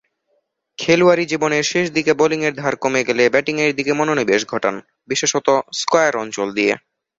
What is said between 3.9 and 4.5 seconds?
মনোনিবেশ